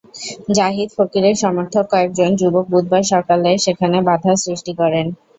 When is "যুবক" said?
2.35-2.65